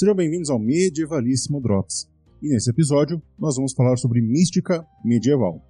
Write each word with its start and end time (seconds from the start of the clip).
Sejam 0.00 0.14
bem-vindos 0.14 0.48
ao 0.48 0.58
Medievalíssimo 0.58 1.60
Drops. 1.60 2.08
E 2.40 2.48
nesse 2.48 2.70
episódio, 2.70 3.22
nós 3.38 3.56
vamos 3.56 3.74
falar 3.74 3.98
sobre 3.98 4.22
mística 4.22 4.82
medieval. 5.04 5.60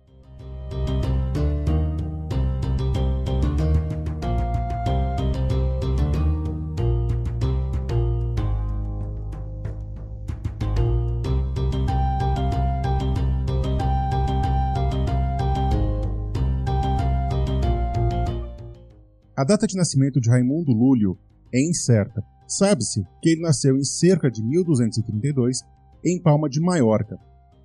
A 19.37 19.43
data 19.45 19.67
de 19.67 19.77
nascimento 19.77 20.21
de 20.21 20.31
Raimundo 20.31 20.71
Lúlio 20.71 21.19
é 21.53 21.61
incerta. 21.69 22.23
Sabe-se 22.51 23.05
que 23.23 23.31
ele 23.31 23.43
nasceu 23.43 23.77
em 23.77 23.85
cerca 23.85 24.29
de 24.29 24.43
1232 24.43 25.61
em 26.05 26.21
Palma 26.21 26.49
de 26.49 26.61
Maiorca, 26.61 27.17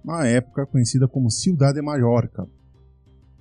na 0.04 0.28
época 0.28 0.68
conhecida 0.68 1.08
como 1.08 1.32
Ciudad 1.32 1.74
de 1.74 1.82
Mallorca, 1.82 2.48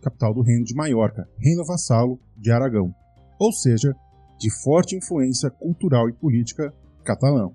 capital 0.00 0.32
do 0.32 0.40
Reino 0.40 0.64
de 0.64 0.74
Maiorca, 0.74 1.28
reino 1.38 1.62
vassalo 1.62 2.18
de 2.34 2.50
Aragão, 2.50 2.94
ou 3.38 3.52
seja, 3.52 3.94
de 4.38 4.50
forte 4.62 4.96
influência 4.96 5.50
cultural 5.50 6.08
e 6.08 6.14
política 6.14 6.72
catalã. 7.04 7.50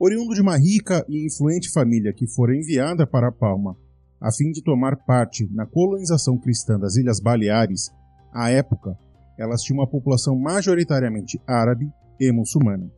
Oriundo 0.00 0.34
de 0.34 0.42
uma 0.42 0.56
rica 0.56 1.06
e 1.08 1.24
influente 1.24 1.70
família 1.70 2.12
que 2.12 2.26
fora 2.26 2.56
enviada 2.56 3.06
para 3.06 3.30
Palma 3.30 3.76
a 4.20 4.32
fim 4.32 4.50
de 4.50 4.64
tomar 4.64 4.96
parte 4.96 5.48
na 5.52 5.64
colonização 5.64 6.36
cristã 6.36 6.76
das 6.76 6.96
Ilhas 6.96 7.20
Baleares, 7.20 7.92
à 8.32 8.50
época 8.50 8.98
elas 9.38 9.62
tinham 9.62 9.78
uma 9.78 9.88
população 9.88 10.36
majoritariamente 10.36 11.40
árabe 11.46 11.88
e 12.18 12.32
muçulmana. 12.32 12.90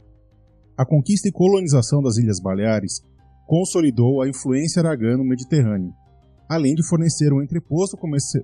A 0.81 0.87
conquista 0.87 1.29
e 1.29 1.31
colonização 1.31 2.03
das 2.03 2.17
Ilhas 2.17 2.41
Baleares 2.41 3.03
consolidou 3.47 4.23
a 4.23 4.29
influência 4.31 4.81
aragã 4.81 5.15
no 5.15 5.23
Mediterrâneo, 5.23 5.93
além 6.49 6.75
de 6.75 6.83
fornecer 6.83 7.35
um 7.35 7.43
entreposto 7.43 7.99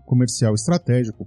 comercial 0.05 0.55
estratégico 0.55 1.27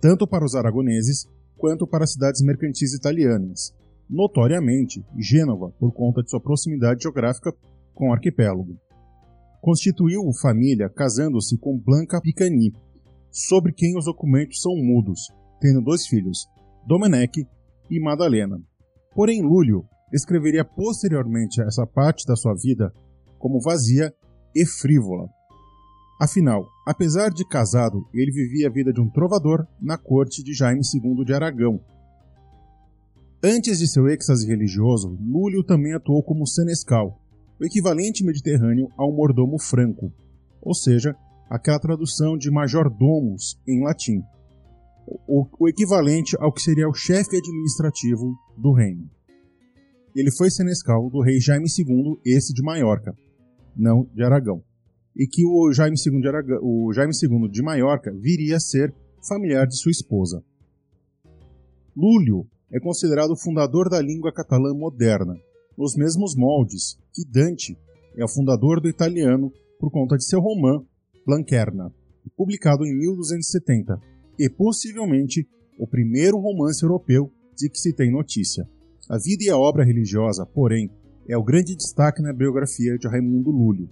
tanto 0.00 0.26
para 0.26 0.46
os 0.46 0.54
aragoneses 0.54 1.26
quanto 1.58 1.86
para 1.86 2.04
as 2.04 2.14
cidades 2.14 2.40
mercantis 2.40 2.94
italianas, 2.94 3.74
notoriamente 4.08 5.04
Gênova, 5.18 5.74
por 5.78 5.92
conta 5.92 6.22
de 6.22 6.30
sua 6.30 6.40
proximidade 6.40 7.02
geográfica 7.02 7.52
com 7.92 8.08
o 8.08 8.12
arquipélago. 8.14 8.78
Constituiu 9.60 10.22
família 10.40 10.88
casando-se 10.88 11.58
com 11.58 11.78
Blanca 11.78 12.18
Picani, 12.18 12.72
sobre 13.30 13.74
quem 13.74 13.94
os 13.98 14.06
documentos 14.06 14.62
são 14.62 14.74
mudos, 14.74 15.28
tendo 15.60 15.82
dois 15.82 16.06
filhos, 16.06 16.46
Domenech 16.86 17.46
e 17.90 18.00
Madalena. 18.00 18.58
Porém, 19.14 19.42
Lúlio 19.42 19.86
escreveria 20.12 20.64
posteriormente 20.64 21.60
essa 21.62 21.86
parte 21.86 22.26
da 22.26 22.36
sua 22.36 22.54
vida 22.54 22.92
como 23.38 23.60
vazia 23.60 24.12
e 24.54 24.64
frívola. 24.64 25.28
Afinal, 26.20 26.66
apesar 26.86 27.30
de 27.30 27.46
casado, 27.46 28.08
ele 28.14 28.30
vivia 28.30 28.68
a 28.68 28.72
vida 28.72 28.92
de 28.92 29.00
um 29.00 29.10
trovador 29.10 29.66
na 29.80 29.98
corte 29.98 30.42
de 30.42 30.54
Jaime 30.54 30.80
II 30.80 31.24
de 31.24 31.34
Aragão. 31.34 31.80
Antes 33.42 33.78
de 33.78 33.86
seu 33.86 34.08
êxtase 34.08 34.46
religioso, 34.46 35.16
Lúlio 35.20 35.62
também 35.62 35.94
atuou 35.94 36.22
como 36.22 36.46
senescal, 36.46 37.20
o 37.60 37.64
equivalente 37.64 38.24
mediterrâneo 38.24 38.88
ao 38.96 39.12
mordomo 39.12 39.58
franco, 39.58 40.12
ou 40.62 40.74
seja, 40.74 41.14
aquela 41.50 41.78
tradução 41.78 42.36
de 42.36 42.50
majordomos 42.50 43.60
em 43.68 43.84
latim 43.84 44.22
o, 45.26 45.46
o 45.58 45.68
equivalente 45.68 46.36
ao 46.40 46.52
que 46.52 46.60
seria 46.60 46.88
o 46.88 46.94
chefe 46.94 47.36
administrativo 47.36 48.36
do 48.56 48.72
reino. 48.72 49.08
Ele 50.16 50.30
foi 50.30 50.50
senescal 50.50 51.10
do 51.10 51.20
rei 51.20 51.38
Jaime 51.38 51.66
II, 51.68 52.18
esse 52.24 52.54
de 52.54 52.62
Maiorca, 52.62 53.14
não 53.76 54.08
de 54.14 54.22
Aragão, 54.22 54.64
e 55.14 55.26
que 55.26 55.44
o 55.44 55.70
Jaime 55.74 55.94
II 55.94 56.22
de, 56.22 56.28
Aragão, 56.28 56.58
o 56.62 56.90
Jaime 56.90 57.12
II 57.12 57.50
de 57.50 57.62
Maiorca 57.62 58.10
viria 58.18 58.56
a 58.56 58.60
ser 58.60 58.94
familiar 59.28 59.66
de 59.66 59.76
sua 59.76 59.90
esposa. 59.90 60.42
Lúlio 61.94 62.48
é 62.72 62.80
considerado 62.80 63.32
o 63.32 63.38
fundador 63.38 63.90
da 63.90 64.00
língua 64.00 64.32
catalã 64.32 64.72
moderna, 64.72 65.34
nos 65.76 65.94
mesmos 65.94 66.34
moldes 66.34 66.98
que 67.12 67.22
Dante 67.30 67.76
é 68.16 68.24
o 68.24 68.28
fundador 68.28 68.80
do 68.80 68.88
italiano 68.88 69.52
por 69.78 69.90
conta 69.90 70.16
de 70.16 70.24
seu 70.24 70.40
romã 70.40 70.82
Blanquerna, 71.26 71.92
publicado 72.34 72.86
em 72.86 72.98
1270, 72.98 74.00
e 74.38 74.48
possivelmente 74.48 75.46
o 75.78 75.86
primeiro 75.86 76.38
romance 76.38 76.82
europeu 76.82 77.30
de 77.54 77.68
que 77.68 77.78
se 77.78 77.92
tem 77.94 78.10
notícia. 78.10 78.66
A 79.08 79.18
vida 79.18 79.44
e 79.44 79.50
a 79.50 79.56
obra 79.56 79.84
religiosa, 79.84 80.44
porém, 80.44 80.90
é 81.28 81.36
o 81.36 81.44
grande 81.44 81.76
destaque 81.76 82.20
na 82.20 82.32
biografia 82.32 82.98
de 82.98 83.06
Raimundo 83.06 83.52
Lúlio. 83.52 83.88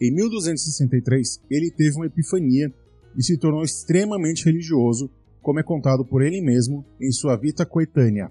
Em 0.00 0.12
1263, 0.12 1.40
ele 1.48 1.70
teve 1.70 1.94
uma 1.94 2.06
epifania 2.06 2.72
e 3.16 3.22
se 3.22 3.38
tornou 3.38 3.62
extremamente 3.62 4.44
religioso, 4.44 5.08
como 5.40 5.60
é 5.60 5.62
contado 5.62 6.04
por 6.04 6.20
ele 6.20 6.40
mesmo 6.40 6.84
em 7.00 7.12
sua 7.12 7.36
Vita 7.36 7.64
Coetânea. 7.64 8.28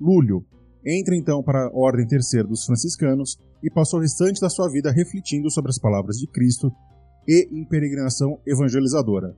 Lúlio 0.00 0.44
entra 0.84 1.14
então 1.16 1.44
para 1.44 1.66
a 1.66 1.70
Ordem 1.72 2.06
Terceira 2.06 2.48
dos 2.48 2.64
Franciscanos 2.64 3.38
e 3.62 3.70
passou 3.70 4.00
o 4.00 4.02
restante 4.02 4.40
da 4.40 4.50
sua 4.50 4.68
vida 4.68 4.90
refletindo 4.90 5.48
sobre 5.48 5.70
as 5.70 5.78
palavras 5.78 6.16
de 6.16 6.26
Cristo 6.26 6.72
e 7.26 7.48
em 7.52 7.64
peregrinação 7.64 8.40
evangelizadora. 8.44 9.36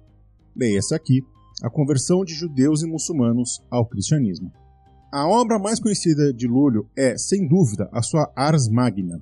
Leia-se 0.57 0.95
aqui 0.95 1.21
a 1.63 1.69
conversão 1.69 2.25
de 2.25 2.33
judeus 2.33 2.83
e 2.83 2.87
muçulmanos 2.87 3.63
ao 3.71 3.87
cristianismo. 3.87 4.51
A 5.13 5.27
obra 5.27 5.59
mais 5.59 5.81
conhecida 5.81 6.33
de 6.33 6.47
Lúlio 6.47 6.89
é, 6.97 7.19
sem 7.19 7.45
dúvida, 7.45 7.89
a 7.93 8.01
sua 8.01 8.33
Ars 8.37 8.69
Magna, 8.69 9.21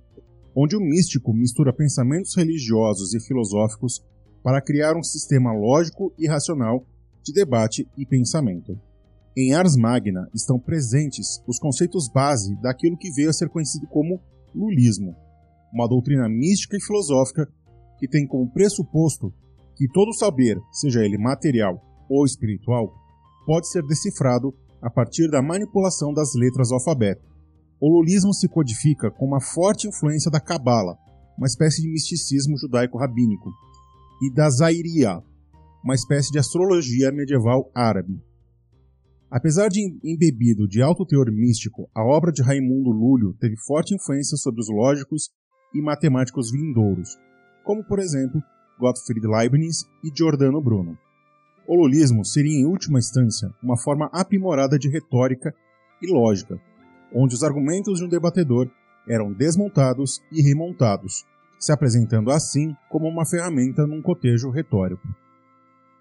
onde 0.54 0.76
o 0.76 0.80
místico 0.80 1.32
mistura 1.32 1.72
pensamentos 1.72 2.36
religiosos 2.36 3.14
e 3.14 3.20
filosóficos 3.20 4.04
para 4.42 4.60
criar 4.60 4.98
um 4.98 5.02
sistema 5.02 5.50
lógico 5.50 6.12
e 6.18 6.28
racional 6.28 6.84
de 7.22 7.32
debate 7.32 7.88
e 7.96 8.04
pensamento. 8.04 8.78
Em 9.34 9.54
Ars 9.54 9.76
Magna 9.76 10.28
estão 10.34 10.58
presentes 10.60 11.42
os 11.46 11.58
conceitos 11.58 12.06
base 12.06 12.54
daquilo 12.60 12.98
que 12.98 13.10
veio 13.10 13.30
a 13.30 13.32
ser 13.32 13.48
conhecido 13.48 13.86
como 13.86 14.20
lulismo, 14.54 15.16
uma 15.72 15.88
doutrina 15.88 16.28
mística 16.28 16.76
e 16.76 16.84
filosófica 16.84 17.48
que 17.98 18.06
tem 18.06 18.26
como 18.26 18.52
pressuposto 18.52 19.32
que 19.74 19.88
todo 19.88 20.12
saber, 20.12 20.60
seja 20.70 21.02
ele 21.02 21.16
material 21.16 21.82
ou 22.10 22.26
espiritual, 22.26 22.92
pode 23.46 23.70
ser 23.70 23.82
decifrado 23.86 24.52
a 24.82 24.90
partir 24.90 25.30
da 25.30 25.42
manipulação 25.42 26.12
das 26.12 26.34
letras 26.34 26.68
do 26.68 26.74
alfabeto. 26.74 27.26
O 27.80 27.88
lulismo 27.88 28.34
se 28.34 28.48
codifica 28.48 29.10
com 29.10 29.26
uma 29.26 29.40
forte 29.40 29.86
influência 29.86 30.30
da 30.30 30.40
Cabala, 30.40 30.96
uma 31.36 31.46
espécie 31.46 31.82
de 31.82 31.88
misticismo 31.88 32.56
judaico-rabínico, 32.58 33.50
e 34.22 34.34
da 34.34 34.50
Zairia, 34.50 35.22
uma 35.84 35.94
espécie 35.94 36.30
de 36.32 36.38
astrologia 36.38 37.12
medieval 37.12 37.70
árabe. 37.74 38.20
Apesar 39.30 39.68
de 39.68 39.80
embebido 40.02 40.66
de 40.66 40.82
alto 40.82 41.04
teor 41.04 41.30
místico, 41.30 41.88
a 41.94 42.02
obra 42.02 42.32
de 42.32 42.42
Raimundo 42.42 42.90
Lúlio 42.90 43.34
teve 43.38 43.56
forte 43.56 43.94
influência 43.94 44.36
sobre 44.36 44.60
os 44.60 44.68
lógicos 44.68 45.30
e 45.74 45.82
matemáticos 45.82 46.50
vindouros, 46.50 47.10
como 47.64 47.84
por 47.84 47.98
exemplo 47.98 48.40
Gottfried 48.80 49.26
Leibniz 49.26 49.84
e 50.02 50.10
Giordano 50.16 50.62
Bruno. 50.62 50.96
O 51.68 51.76
lulismo 51.76 52.24
seria, 52.24 52.58
em 52.58 52.64
última 52.64 52.98
instância, 52.98 53.52
uma 53.62 53.76
forma 53.76 54.08
aprimorada 54.10 54.78
de 54.78 54.88
retórica 54.88 55.54
e 56.00 56.10
lógica, 56.10 56.58
onde 57.14 57.34
os 57.34 57.44
argumentos 57.44 57.98
de 57.98 58.06
um 58.06 58.08
debatedor 58.08 58.70
eram 59.06 59.34
desmontados 59.34 60.22
e 60.32 60.40
remontados, 60.40 61.26
se 61.58 61.70
apresentando 61.70 62.30
assim 62.30 62.74
como 62.88 63.06
uma 63.06 63.26
ferramenta 63.26 63.86
num 63.86 64.00
cotejo 64.00 64.48
retórico. 64.48 65.06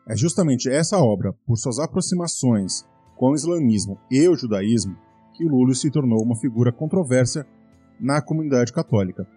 É 0.08 0.16
justamente 0.16 0.70
essa 0.70 1.00
obra, 1.00 1.34
por 1.46 1.58
suas 1.58 1.80
aproximações 1.80 2.86
com 3.18 3.32
o 3.32 3.36
islamismo 3.36 4.00
e 4.10 4.26
o 4.26 4.38
judaísmo, 4.38 4.96
que 5.34 5.44
Lúlio 5.44 5.76
se 5.76 5.92
tornou 5.92 6.24
uma 6.24 6.38
figura 6.38 6.72
controversa 6.72 7.46
na 8.00 8.22
comunidade 8.22 8.72
católica, 8.72 9.28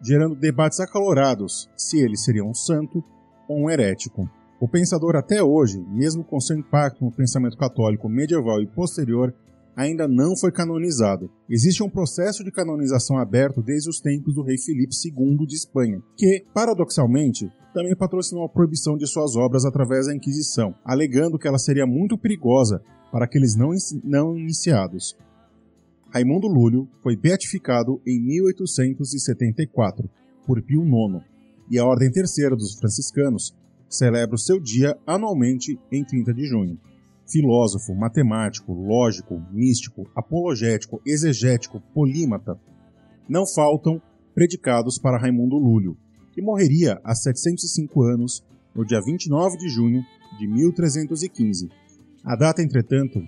gerando 0.00 0.36
debates 0.36 0.78
acalorados 0.78 1.68
se 1.76 1.98
ele 1.98 2.16
seria 2.16 2.44
um 2.44 2.54
santo 2.54 3.02
ou 3.48 3.64
um 3.64 3.70
herético. 3.70 4.30
O 4.64 4.68
pensador 4.68 5.14
até 5.14 5.42
hoje, 5.42 5.78
mesmo 5.90 6.24
com 6.24 6.40
seu 6.40 6.56
impacto 6.56 7.04
no 7.04 7.12
pensamento 7.12 7.54
católico 7.54 8.08
medieval 8.08 8.62
e 8.62 8.66
posterior, 8.66 9.34
ainda 9.76 10.08
não 10.08 10.34
foi 10.34 10.50
canonizado. 10.50 11.30
Existe 11.50 11.82
um 11.82 11.90
processo 11.90 12.42
de 12.42 12.50
canonização 12.50 13.18
aberto 13.18 13.62
desde 13.62 13.90
os 13.90 14.00
tempos 14.00 14.34
do 14.34 14.42
rei 14.42 14.56
Filipe 14.56 14.94
II 15.04 15.46
de 15.46 15.54
Espanha, 15.54 16.02
que, 16.16 16.46
paradoxalmente, 16.54 17.52
também 17.74 17.94
patrocinou 17.94 18.42
a 18.42 18.48
proibição 18.48 18.96
de 18.96 19.06
suas 19.06 19.36
obras 19.36 19.66
através 19.66 20.06
da 20.06 20.14
Inquisição, 20.14 20.74
alegando 20.82 21.38
que 21.38 21.46
ela 21.46 21.58
seria 21.58 21.84
muito 21.86 22.16
perigosa 22.16 22.80
para 23.12 23.26
aqueles 23.26 23.54
não, 23.54 23.68
não 24.02 24.34
iniciados. 24.34 25.14
Raimundo 26.10 26.48
Lúlio 26.48 26.88
foi 27.02 27.18
beatificado 27.18 28.00
em 28.06 28.18
1874 28.18 30.08
por 30.46 30.62
Pio 30.62 30.82
IX, 30.82 31.22
e 31.70 31.78
a 31.78 31.84
Ordem 31.84 32.10
Terceira 32.10 32.56
dos 32.56 32.74
Franciscanos 32.78 33.54
celebra 33.96 34.34
o 34.34 34.38
seu 34.38 34.60
dia 34.60 34.96
anualmente 35.06 35.78
em 35.90 36.04
30 36.04 36.34
de 36.34 36.46
junho. 36.46 36.78
Filósofo, 37.26 37.94
matemático, 37.94 38.72
lógico, 38.72 39.40
místico, 39.50 40.10
apologético, 40.14 41.00
exegético, 41.06 41.80
polímata, 41.94 42.58
não 43.28 43.46
faltam 43.46 44.00
predicados 44.34 44.98
para 44.98 45.18
Raimundo 45.18 45.56
Lúlio, 45.56 45.96
que 46.32 46.42
morreria 46.42 47.00
há 47.02 47.14
705 47.14 48.02
anos, 48.02 48.44
no 48.74 48.84
dia 48.84 49.00
29 49.00 49.56
de 49.56 49.68
junho 49.68 50.02
de 50.38 50.46
1315. 50.46 51.68
A 52.24 52.34
data, 52.36 52.60
entretanto, 52.60 53.22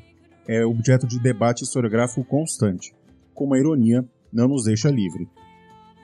é 0.49 0.65
objeto 0.65 1.07
de 1.07 1.21
debate 1.21 1.63
historiográfico 1.65 2.25
constante, 2.25 2.93
como 3.33 3.55
a 3.55 3.59
ironia 3.59 4.05
não 4.33 4.49
nos 4.49 4.65
deixa 4.65 4.91
livre. 4.91 5.29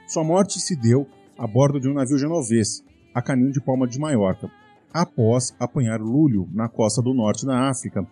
Sua 0.06 0.24
morte 0.24 0.60
se 0.60 0.76
deu 0.76 1.06
a 1.36 1.46
bordo 1.46 1.80
de 1.80 1.88
um 1.88 1.94
navio 1.94 2.18
genovês, 2.18 2.84
a 3.14 3.22
caminho 3.22 3.52
de 3.52 3.60
Palma 3.60 3.86
de 3.86 3.98
Maiorca, 3.98 4.50
após 4.92 5.54
apanhar 5.58 6.00
Lúlio 6.00 6.48
na 6.52 6.68
costa 6.68 7.00
do 7.00 7.14
norte 7.14 7.46
da 7.46 7.68
África, 7.70 8.06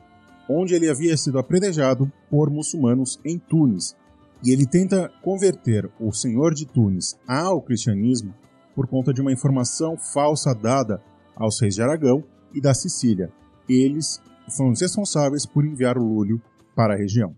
onde 0.48 0.74
ele 0.74 0.88
havia 0.88 1.16
sido 1.16 1.38
apredejado 1.38 2.10
por 2.28 2.50
muçulmanos 2.50 3.20
em 3.24 3.38
Tunis. 3.38 3.96
E 4.42 4.52
ele 4.52 4.66
tenta 4.66 5.12
converter 5.22 5.90
o 6.00 6.12
senhor 6.12 6.54
de 6.54 6.66
Tunis 6.66 7.18
ao 7.28 7.60
cristianismo 7.60 8.34
por 8.74 8.86
conta 8.86 9.12
de 9.12 9.20
uma 9.20 9.32
informação 9.32 9.96
falsa 9.96 10.54
dada 10.54 11.02
aos 11.36 11.60
reis 11.60 11.74
de 11.74 11.82
Aragão 11.82 12.24
e 12.54 12.60
da 12.60 12.72
Sicília. 12.72 13.30
Eles 13.68 14.20
foram 14.56 14.72
responsáveis 14.72 15.44
por 15.44 15.64
enviar 15.64 15.96
Lúlio 15.96 16.40
para 16.74 16.94
a 16.94 16.96
região. 16.96 17.34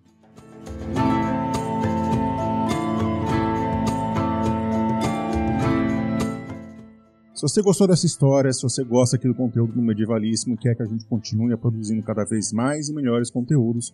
Se 7.42 7.48
você 7.48 7.60
gostou 7.60 7.88
dessa 7.88 8.06
história, 8.06 8.52
se 8.52 8.62
você 8.62 8.84
gosta 8.84 9.16
aqui 9.16 9.26
do 9.26 9.34
conteúdo 9.34 9.72
do 9.72 9.82
Medievalíssimo 9.82 10.54
e 10.54 10.56
quer 10.56 10.76
que 10.76 10.82
a 10.84 10.86
gente 10.86 11.04
continue 11.06 11.56
produzindo 11.56 12.00
cada 12.00 12.24
vez 12.24 12.52
mais 12.52 12.88
e 12.88 12.94
melhores 12.94 13.32
conteúdos, 13.32 13.92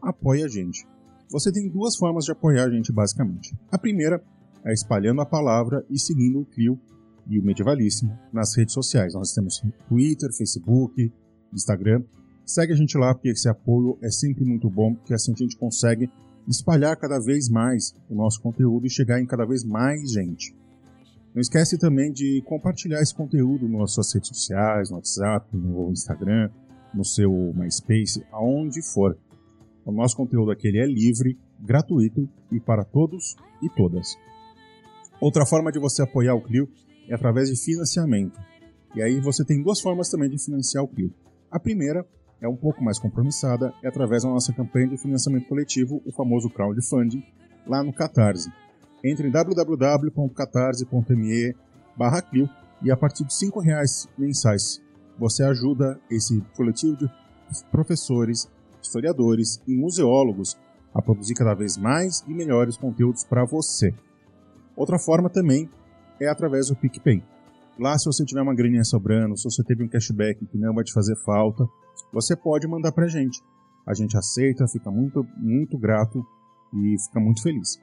apoie 0.00 0.42
a 0.42 0.48
gente. 0.48 0.88
Você 1.30 1.52
tem 1.52 1.68
duas 1.68 1.94
formas 1.94 2.24
de 2.24 2.32
apoiar 2.32 2.64
a 2.64 2.70
gente, 2.70 2.90
basicamente. 2.90 3.54
A 3.70 3.76
primeira 3.76 4.24
é 4.64 4.72
espalhando 4.72 5.20
a 5.20 5.26
palavra 5.26 5.84
e 5.90 5.98
seguindo 5.98 6.40
o 6.40 6.46
Clio 6.46 6.80
e 7.28 7.38
o 7.38 7.44
Medievalíssimo 7.44 8.18
nas 8.32 8.56
redes 8.56 8.72
sociais. 8.72 9.12
Nós 9.12 9.34
temos 9.34 9.62
Twitter, 9.90 10.32
Facebook, 10.32 11.12
Instagram. 11.52 12.02
Segue 12.46 12.72
a 12.72 12.76
gente 12.76 12.96
lá, 12.96 13.12
porque 13.12 13.28
esse 13.28 13.46
apoio 13.46 13.98
é 14.00 14.08
sempre 14.08 14.42
muito 14.42 14.70
bom, 14.70 14.94
porque 14.94 15.12
assim 15.12 15.34
a 15.34 15.36
gente 15.36 15.58
consegue 15.58 16.10
espalhar 16.48 16.96
cada 16.96 17.18
vez 17.18 17.50
mais 17.50 17.94
o 18.08 18.14
nosso 18.14 18.40
conteúdo 18.40 18.86
e 18.86 18.90
chegar 18.90 19.20
em 19.20 19.26
cada 19.26 19.44
vez 19.44 19.64
mais 19.64 20.12
gente. 20.12 20.56
Não 21.36 21.42
esquece 21.42 21.76
também 21.76 22.10
de 22.10 22.42
compartilhar 22.46 23.02
esse 23.02 23.14
conteúdo 23.14 23.68
nas 23.68 23.92
suas 23.92 24.10
redes 24.10 24.28
sociais, 24.28 24.88
no 24.88 24.96
WhatsApp, 24.96 25.54
no 25.54 25.90
Instagram, 25.92 26.48
no 26.94 27.04
seu 27.04 27.30
MySpace, 27.54 28.24
aonde 28.32 28.80
for. 28.80 29.18
O 29.84 29.92
nosso 29.92 30.16
conteúdo 30.16 30.50
aqui 30.50 30.68
é 30.68 30.86
livre, 30.86 31.38
gratuito 31.60 32.26
e 32.50 32.58
para 32.58 32.84
todos 32.86 33.36
e 33.62 33.68
todas. 33.68 34.16
Outra 35.20 35.44
forma 35.44 35.70
de 35.70 35.78
você 35.78 36.00
apoiar 36.00 36.34
o 36.34 36.40
Clio 36.40 36.70
é 37.06 37.14
através 37.14 37.50
de 37.50 37.62
financiamento. 37.62 38.40
E 38.94 39.02
aí 39.02 39.20
você 39.20 39.44
tem 39.44 39.62
duas 39.62 39.78
formas 39.78 40.08
também 40.08 40.30
de 40.30 40.42
financiar 40.42 40.84
o 40.84 40.88
Clio. 40.88 41.12
A 41.50 41.60
primeira 41.60 42.02
é 42.40 42.48
um 42.48 42.56
pouco 42.56 42.82
mais 42.82 42.98
compromissada, 42.98 43.74
é 43.84 43.88
através 43.88 44.22
da 44.22 44.30
nossa 44.30 44.54
campanha 44.54 44.88
de 44.88 44.96
financiamento 44.96 45.48
coletivo, 45.48 46.00
o 46.06 46.12
famoso 46.12 46.48
crowdfunding, 46.48 47.22
lá 47.66 47.84
no 47.84 47.92
Catarse 47.92 48.50
entre 49.06 49.28
em 49.28 49.30
www.catarse.me 49.30 51.54
barra 51.96 52.22
e 52.82 52.90
a 52.90 52.96
partir 52.96 53.24
de 53.24 53.46
R$ 53.46 53.52
reais 53.62 54.08
mensais 54.18 54.84
você 55.18 55.42
ajuda 55.42 55.98
esse 56.10 56.42
coletivo 56.54 56.96
de 56.96 57.10
professores, 57.70 58.50
historiadores 58.82 59.60
e 59.66 59.74
museólogos 59.74 60.58
a 60.94 61.00
produzir 61.00 61.34
cada 61.34 61.54
vez 61.54 61.76
mais 61.76 62.22
e 62.26 62.34
melhores 62.34 62.76
conteúdos 62.76 63.24
para 63.24 63.44
você. 63.44 63.94
Outra 64.76 64.98
forma 64.98 65.30
também 65.30 65.68
é 66.20 66.28
através 66.28 66.68
do 66.68 66.76
PicPay. 66.76 67.22
Lá, 67.78 67.98
se 67.98 68.06
você 68.06 68.24
tiver 68.24 68.40
uma 68.40 68.54
graninha 68.54 68.84
sobrando, 68.84 69.36
se 69.36 69.44
você 69.44 69.62
teve 69.62 69.84
um 69.84 69.88
cashback 69.88 70.44
que 70.46 70.58
não 70.58 70.74
vai 70.74 70.84
te 70.84 70.92
fazer 70.92 71.16
falta, 71.24 71.66
você 72.12 72.34
pode 72.34 72.66
mandar 72.66 72.92
para 72.92 73.04
a 73.04 73.08
gente. 73.08 73.42
A 73.86 73.94
gente 73.94 74.16
aceita, 74.16 74.66
fica 74.66 74.90
muito, 74.90 75.26
muito 75.36 75.78
grato 75.78 76.24
e 76.74 76.96
fica 77.06 77.20
muito 77.20 77.42
feliz. 77.42 77.78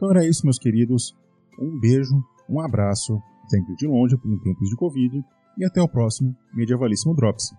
Então 0.00 0.12
era 0.12 0.26
isso, 0.26 0.46
meus 0.46 0.58
queridos. 0.58 1.14
Um 1.60 1.78
beijo, 1.78 2.24
um 2.48 2.58
abraço, 2.58 3.20
sempre 3.48 3.76
de 3.76 3.86
longe, 3.86 4.16
por 4.16 4.32
um 4.32 4.38
tempo 4.38 4.64
de 4.64 4.74
Covid, 4.74 5.22
e 5.58 5.64
até 5.66 5.82
o 5.82 5.86
próximo 5.86 6.34
Medievalíssimo 6.54 7.14
Drops. 7.14 7.50